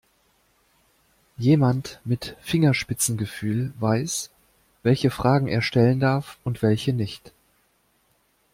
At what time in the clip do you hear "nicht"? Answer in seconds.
6.91-7.31